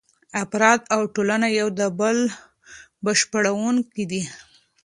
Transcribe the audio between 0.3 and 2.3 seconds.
افراد او ټولنه یو د بل